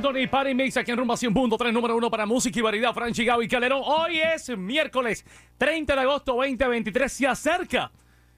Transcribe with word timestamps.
Anthony 0.00 0.26
Party 0.30 0.54
Mix 0.54 0.78
aquí 0.78 0.92
en 0.92 0.96
Rumba 0.96 1.14
100.3, 1.14 1.74
número 1.74 1.94
uno 1.94 2.10
para 2.10 2.24
música 2.24 2.58
y 2.58 2.62
variedad, 2.62 2.94
Franchi 2.94 3.22
Gao 3.22 3.42
y 3.42 3.48
Calderón. 3.48 3.82
Hoy 3.84 4.18
es 4.18 4.48
miércoles 4.56 5.26
30 5.58 5.94
de 5.94 6.00
agosto 6.00 6.36
2023. 6.36 7.12
Se 7.12 7.26
acerca, 7.26 7.92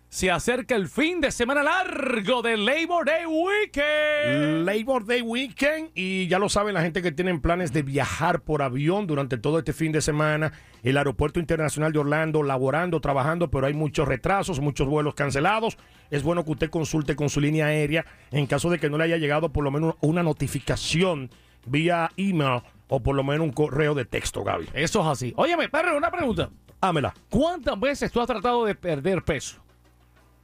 se 0.09 0.29
acerca 0.29 0.75
el 0.75 0.89
fin 0.89 1.21
de 1.21 1.31
semana 1.31 1.63
largo 1.63 2.43
del 2.43 2.65
Labor 2.65 3.07
Day 3.07 3.27
Weekend. 3.27 4.67
Labor 4.67 5.07
Day 5.07 5.23
Weekend 5.23 5.91
y 5.95 6.27
ya 6.27 6.41
lo 6.41 6.49
saben 6.49 6.75
la 6.75 6.83
gente 6.83 7.01
que 7.01 7.13
tienen 7.13 7.41
planes 7.41 7.73
de 7.73 7.83
viajar 7.83 8.41
por 8.41 8.63
avión 8.63 9.07
durante 9.07 9.39
todo 9.39 9.61
este 9.61 9.73
fin 9.73 9.93
de 9.93 10.01
semana. 10.01 10.51
El 10.83 10.97
aeropuerto 10.97 11.39
internacional 11.39 11.93
de 11.93 12.01
Orlando 12.01 12.43
laborando, 12.43 13.01
trabajando, 13.01 13.53
pero 13.53 13.69
hay 13.69 13.75
muchos 13.75 14.09
retrasos, 14.09 14.59
muchos 14.59 14.89
vuelos 14.89 15.15
cancelados. 15.15 15.79
Es 16.11 16.25
bueno 16.25 16.45
que 16.45 16.51
usted 16.51 16.71
consulte 16.71 17.15
con 17.15 17.29
su 17.29 17.41
línea 17.41 17.67
aérea 17.67 18.05
en 18.33 18.49
caso 18.49 18.69
de 18.69 18.81
que 18.81 18.91
no 18.91 18.99
le 18.99 19.05
haya 19.05 19.19
llegado 19.19 19.53
por 19.53 19.63
lo 19.63 19.71
menos 19.71 19.95
una 20.01 20.25
notificación 20.25 21.31
vía 21.67 22.11
email 22.17 22.63
o 22.89 23.01
por 23.01 23.15
lo 23.15 23.25
menos 23.25 23.47
un 23.47 23.53
correo 23.53 23.95
de 23.95 24.05
texto, 24.05 24.45
Gaby. 24.45 24.69
Eso 24.75 25.01
es 25.01 25.07
así. 25.07 25.33
Óyeme, 25.37 25.69
perro, 25.69 25.97
una 25.97 26.11
pregunta. 26.11 26.51
Ámela. 26.81 27.15
¿Cuántas 27.31 27.79
veces 27.79 28.11
tú 28.11 28.21
has 28.21 28.27
tratado 28.27 28.65
de 28.65 28.75
perder 28.75 29.23
peso? 29.23 29.63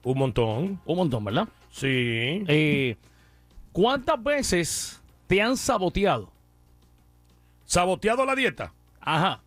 Un 0.02 0.18
montón. 0.18 0.80
Un 0.84 0.96
montón, 0.96 1.24
¿verdad? 1.24 1.48
Sí. 1.70 2.44
Eh, 2.48 2.96
¿Cuántas 3.72 4.22
veces 4.22 5.02
te 5.26 5.42
han 5.42 5.56
saboteado? 5.56 6.30
¿Saboteado 7.64 8.24
la 8.24 8.34
dieta? 8.34 8.72
Ajá. 9.00 9.42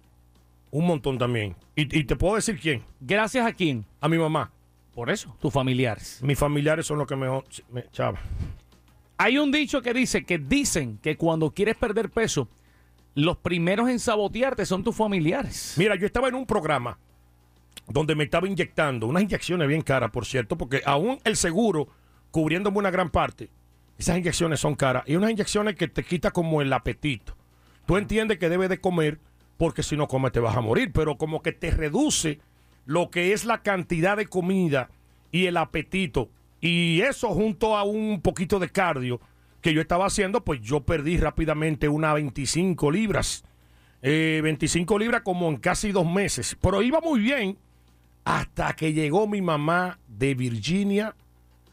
Un 0.69 0.85
montón 0.85 1.17
también. 1.17 1.55
Y, 1.75 1.97
y 1.97 2.03
te 2.03 2.15
puedo 2.15 2.35
decir 2.35 2.59
quién. 2.59 2.83
¿Gracias 2.99 3.45
a 3.45 3.53
quién? 3.53 3.85
A 3.99 4.07
mi 4.07 4.17
mamá. 4.17 4.51
Por 4.93 5.09
eso, 5.09 5.35
tus 5.39 5.53
familiares. 5.53 6.19
Mis 6.21 6.37
familiares 6.37 6.85
son 6.85 6.97
los 6.97 7.07
que 7.07 7.15
mejor... 7.15 7.45
Me, 7.69 7.85
chava. 7.91 8.19
Hay 9.23 9.37
un 9.37 9.51
dicho 9.51 9.83
que 9.83 9.93
dice 9.93 10.23
que 10.23 10.39
dicen 10.39 10.97
que 10.97 11.15
cuando 11.15 11.51
quieres 11.51 11.75
perder 11.75 12.09
peso, 12.09 12.49
los 13.13 13.37
primeros 13.37 13.87
en 13.87 13.99
sabotearte 13.99 14.65
son 14.65 14.83
tus 14.83 14.95
familiares. 14.95 15.75
Mira, 15.77 15.95
yo 15.95 16.07
estaba 16.07 16.27
en 16.27 16.33
un 16.33 16.47
programa 16.47 16.97
donde 17.87 18.15
me 18.15 18.23
estaba 18.23 18.47
inyectando, 18.47 19.05
unas 19.05 19.21
inyecciones 19.21 19.67
bien 19.67 19.83
caras, 19.83 20.09
por 20.09 20.25
cierto, 20.25 20.57
porque 20.57 20.81
aún 20.87 21.19
el 21.23 21.37
seguro, 21.37 21.87
cubriéndome 22.31 22.79
una 22.79 22.89
gran 22.89 23.11
parte, 23.11 23.51
esas 23.99 24.17
inyecciones 24.17 24.59
son 24.59 24.73
caras. 24.73 25.03
Y 25.05 25.15
unas 25.17 25.29
inyecciones 25.29 25.75
que 25.75 25.87
te 25.87 26.01
quita 26.01 26.31
como 26.31 26.63
el 26.63 26.73
apetito. 26.73 27.37
Tú 27.85 27.97
entiendes 27.97 28.39
que 28.39 28.49
debes 28.49 28.69
de 28.69 28.81
comer, 28.81 29.19
porque 29.57 29.83
si 29.83 29.95
no 29.95 30.07
comes 30.07 30.31
te 30.31 30.39
vas 30.39 30.57
a 30.57 30.61
morir, 30.61 30.91
pero 30.91 31.19
como 31.19 31.43
que 31.43 31.51
te 31.51 31.69
reduce 31.69 32.39
lo 32.87 33.11
que 33.11 33.33
es 33.33 33.45
la 33.45 33.61
cantidad 33.61 34.17
de 34.17 34.25
comida 34.25 34.89
y 35.31 35.45
el 35.45 35.57
apetito. 35.57 36.31
Y 36.61 37.01
eso 37.01 37.29
junto 37.29 37.75
a 37.75 37.83
un 37.83 38.21
poquito 38.21 38.59
de 38.59 38.69
cardio 38.69 39.19
que 39.61 39.73
yo 39.73 39.81
estaba 39.81 40.05
haciendo, 40.05 40.43
pues 40.43 40.61
yo 40.61 40.81
perdí 40.81 41.17
rápidamente 41.17 41.89
unas 41.89 42.13
25 42.13 42.91
libras. 42.91 43.43
Eh, 44.03 44.41
25 44.43 44.97
libras 44.97 45.21
como 45.21 45.49
en 45.49 45.57
casi 45.57 45.91
dos 45.91 46.05
meses. 46.05 46.57
Pero 46.61 46.81
iba 46.81 47.01
muy 47.01 47.19
bien 47.19 47.57
hasta 48.23 48.73
que 48.73 48.93
llegó 48.93 49.27
mi 49.27 49.41
mamá 49.41 49.99
de 50.07 50.35
Virginia 50.35 51.15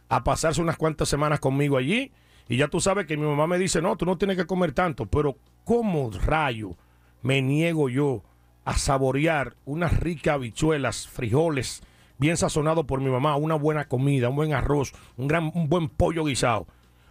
a 0.08 0.24
pasarse 0.24 0.60
unas 0.60 0.76
cuantas 0.76 1.08
semanas 1.08 1.40
conmigo 1.40 1.76
allí. 1.76 2.12
Y 2.48 2.56
ya 2.56 2.68
tú 2.68 2.80
sabes 2.80 3.06
que 3.06 3.16
mi 3.16 3.26
mamá 3.26 3.46
me 3.46 3.58
dice, 3.58 3.82
no, 3.82 3.96
tú 3.96 4.06
no 4.06 4.16
tienes 4.16 4.36
que 4.36 4.46
comer 4.46 4.72
tanto. 4.72 5.06
Pero 5.06 5.36
¿cómo 5.64 6.10
rayo 6.10 6.76
me 7.22 7.42
niego 7.42 7.88
yo 7.88 8.22
a 8.64 8.76
saborear 8.76 9.54
unas 9.64 9.98
ricas 9.98 10.34
habichuelas, 10.34 11.08
frijoles, 11.08 11.82
bien 12.18 12.36
sazonado 12.36 12.86
por 12.86 13.00
mi 13.00 13.10
mamá, 13.10 13.36
una 13.36 13.54
buena 13.54 13.88
comida, 13.88 14.28
un 14.28 14.36
buen 14.36 14.52
arroz, 14.52 14.92
un, 15.16 15.28
gran, 15.28 15.50
un 15.54 15.68
buen 15.68 15.88
pollo 15.88 16.24
guisado? 16.24 16.66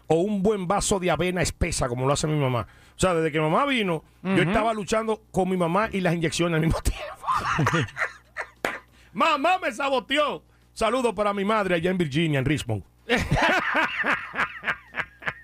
O 0.08 0.22
un 0.22 0.42
buen 0.42 0.68
vaso 0.68 1.00
de 1.00 1.12
avena 1.12 1.42
espesa, 1.42 1.90
como 1.90 2.08
lo 2.08 2.14
hace 2.14 2.28
mi 2.28 2.40
mamá. 2.40 2.68
O 2.96 3.00
sea, 3.00 3.14
desde 3.14 3.32
que 3.32 3.40
mi 3.40 3.50
mamá 3.50 3.66
vino, 3.66 4.04
yo 4.24 4.42
estaba 4.42 4.74
luchando 4.74 5.22
con 5.32 5.50
mi 5.50 5.58
mamá 5.58 5.90
y 5.92 6.00
las 6.00 6.16
inyecciones 6.16 6.56
al 6.56 6.66
mismo 6.66 6.80
tiempo. 6.82 7.82
mamá 9.14 9.60
me 9.60 9.72
saboteó. 9.74 10.44
Saludos 10.72 11.14
para 11.14 11.34
mi 11.34 11.44
madre 11.44 11.76
allá 11.76 11.92
en 11.92 11.98
Virginia, 11.98 12.40
en 12.40 12.46
Richmond. 12.46 12.84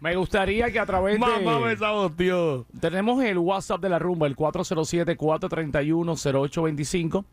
Me 0.03 0.16
gustaría 0.18 0.69
que 0.69 0.79
a 0.79 0.85
través 0.85 1.18
Mamá 1.18 1.59
me 1.59 1.69
de... 1.69 1.78
saboteó. 1.78 2.66
Tenemos 2.81 3.23
el 3.23 3.38
WhatsApp 3.38 3.79
de 3.79 3.88
la 3.88 4.00
rumba, 4.00 4.28
el 4.28 4.35
407-431-0825. 4.35 7.23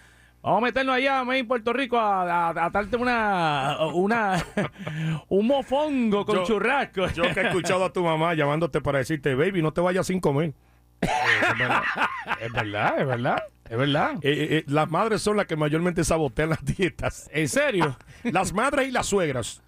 Vamos 0.43 0.59
a 0.59 0.61
meternos 0.63 0.97
allá 0.97 1.23
en 1.37 1.47
Puerto 1.47 1.73
Rico 1.73 1.99
a, 1.99 2.23
a, 2.49 2.49
a 2.67 2.71
darte 2.71 2.97
una, 2.97 3.77
una, 3.95 4.45
un 5.29 5.47
mofongo 5.47 6.25
con 6.25 6.37
Yo- 6.37 6.45
churrasco. 6.45 7.07
Yo 7.11 7.23
que 7.33 7.41
he 7.41 7.47
escuchado 7.47 7.85
a 7.85 7.93
tu 7.93 8.03
mamá 8.03 8.35
llamándote 8.35 8.81
para 8.81 8.99
decirte, 8.99 9.35
baby, 9.37 9.63
no 9.63 9.73
te 9.73 9.81
vayas 9.81 10.07
sin 10.09 10.19
comer. 10.21 10.53
es 11.01 11.59
verdad, 11.59 11.83
es 12.41 12.53
verdad, 12.53 12.95
es 13.01 13.07
verdad, 13.07 13.43
es 13.71 13.77
verdad. 13.79 14.13
Eh, 14.23 14.49
eh, 14.51 14.65
las 14.67 14.91
madres 14.91 15.23
son 15.23 15.37
las 15.37 15.47
que 15.47 15.57
mayormente 15.57 16.03
sabotean 16.05 16.51
las 16.51 16.65
dietas. 16.65 17.31
¿En 17.33 17.49
serio? 17.49 17.97
Las 18.25 18.53
madres 18.53 18.89
y 18.89 18.91
las 18.91 19.07
suegras. 19.07 19.63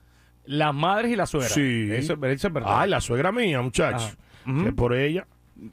Las 0.44 0.74
madres 0.74 1.10
y 1.12 1.16
las 1.16 1.30
suegras. 1.30 1.52
Sí. 1.52 1.88
Eso, 1.92 2.14
eso 2.24 2.46
es 2.48 2.52
verdad. 2.52 2.80
Ay, 2.80 2.90
la 2.90 3.00
suegra 3.00 3.32
mía, 3.32 3.60
muchacho. 3.62 4.10
Que 4.44 4.72
por 4.72 4.92
ella. 4.94 5.26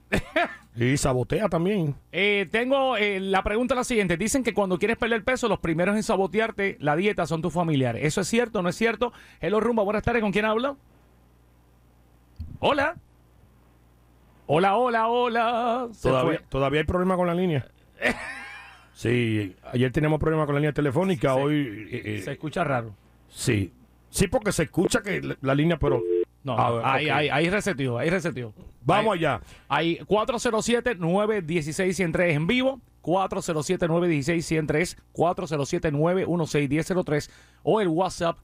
y 0.75 0.95
sabotea 0.97 1.49
también. 1.49 1.95
Eh, 2.11 2.47
tengo 2.51 2.95
eh, 2.97 3.19
la 3.19 3.43
pregunta 3.43 3.75
la 3.75 3.83
siguiente. 3.83 4.15
Dicen 4.17 4.43
que 4.43 4.53
cuando 4.53 4.79
quieres 4.79 4.97
perder 4.97 5.23
peso, 5.23 5.47
los 5.49 5.59
primeros 5.59 5.95
en 5.95 6.03
sabotearte 6.03 6.77
la 6.79 6.95
dieta 6.95 7.25
son 7.25 7.41
tus 7.41 7.53
familiares. 7.53 8.03
¿Eso 8.05 8.21
es 8.21 8.27
cierto 8.27 8.59
o 8.59 8.61
no 8.61 8.69
es 8.69 8.75
cierto? 8.75 9.11
Hello 9.41 9.59
Rumba, 9.59 9.83
buenas 9.83 10.03
tardes. 10.03 10.21
¿Con 10.21 10.31
quién 10.31 10.45
hablo? 10.45 10.77
Hola. 12.59 12.95
Hola, 14.47 14.75
hola, 14.77 15.07
hola. 15.07 15.87
Se 15.91 16.09
Todavía, 16.09 16.37
fue. 16.39 16.47
todavía 16.49 16.79
hay 16.81 16.85
problema 16.85 17.15
con 17.15 17.27
la 17.27 17.33
línea. 17.35 17.65
Sí, 18.93 19.55
ayer 19.71 19.91
teníamos 19.91 20.19
problemas 20.19 20.45
con 20.45 20.53
la 20.53 20.59
línea 20.59 20.73
telefónica, 20.73 21.33
hoy... 21.33 21.87
eh, 21.91 22.01
eh, 22.05 22.21
Se 22.23 22.33
escucha 22.33 22.63
raro. 22.63 22.93
sí. 23.29 23.73
Sí, 24.11 24.27
porque 24.27 24.51
se 24.51 24.63
escucha 24.63 25.01
que 25.01 25.21
la, 25.21 25.37
la 25.41 25.55
línea, 25.55 25.79
pero... 25.79 26.03
No, 26.43 26.55
Ah, 26.59 26.69
no, 26.69 26.81
ahí, 26.85 27.05
ok. 27.05 27.11
ahí, 27.15 27.29
ahí 27.29 27.49
reseteo, 27.49 27.97
ahí 27.97 28.09
reseteo. 28.11 28.53
Vamos 28.83 29.13
Ahí- 29.13 29.19
allá. 29.19 29.41
Hay 29.67 29.99
407-916-103 30.07 32.33
en 32.35 32.47
vivo, 32.47 32.81
407-916-103, 33.01 34.97
407-916-1003 35.13 37.29
o 37.63 37.81
el 37.81 37.87
WhatsApp 37.87 38.37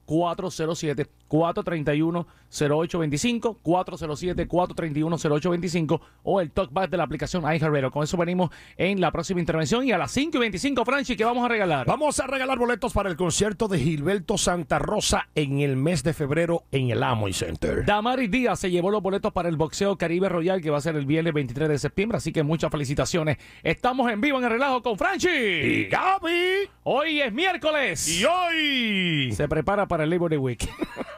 407-431-0825, 1.28 3.58
407-431-0825 3.62 6.00
o 6.22 6.40
el 6.40 6.50
talkback 6.50 6.90
de 6.90 6.96
la 6.96 7.04
aplicación 7.04 7.42
iHeartRadio. 7.42 7.90
Con 7.90 8.04
eso 8.04 8.16
venimos 8.16 8.50
en 8.76 9.00
la 9.00 9.12
próxima 9.12 9.40
intervención 9.40 9.86
y 9.86 9.92
a 9.92 9.98
las 9.98 10.10
5 10.12 10.36
y 10.36 10.40
25, 10.40 10.84
Franchi, 10.84 11.16
¿qué 11.16 11.24
vamos 11.24 11.44
a 11.44 11.48
regalar? 11.48 11.86
Vamos 11.86 12.18
a 12.20 12.26
regalar 12.26 12.58
boletos 12.58 12.92
para 12.92 13.08
el 13.08 13.16
concierto 13.16 13.68
de 13.68 13.78
Gilberto 13.78 14.38
Santa 14.38 14.78
Rosa 14.78 15.28
en 15.34 15.60
el 15.60 15.76
mes 15.76 16.02
de 16.02 16.14
febrero 16.14 16.64
en 16.72 16.90
el 16.90 17.02
Amway 17.02 17.32
Center. 17.32 17.84
Damaris 17.84 18.30
Díaz 18.30 18.60
se 18.60 18.70
llevó 18.70 18.90
los 18.90 19.02
boletos 19.02 19.32
para 19.32 19.48
el 19.48 19.56
boxeo 19.56 19.96
Caribe 19.96 20.28
Royal 20.28 20.60
que 20.60 20.70
va 20.70 20.78
a 20.78 20.80
ser 20.80 20.96
el 20.96 21.06
viernes 21.06 21.34
23 21.34 21.68
de 21.68 21.78
septiembre, 21.78 22.18
así 22.18 22.32
que 22.32 22.42
muchas 22.42 22.70
felicitaciones. 22.70 23.38
Estamos 23.62 24.10
en 24.10 24.20
vivo 24.20 24.38
en 24.38 24.44
el 24.44 24.50
relajo 24.50 24.82
con 24.82 24.98
Franchi. 24.98 25.28
Y 25.28 25.84
Gaby. 25.84 26.68
Hoy 26.84 27.20
es 27.20 27.32
miércoles. 27.32 28.08
Y 28.08 28.24
hoy. 28.24 29.32
Se 29.32 29.48
prepara 29.48 29.86
para 29.86 30.04
el 30.04 30.10
Labor 30.10 30.30
Day 30.30 30.38
Week. 30.38 30.68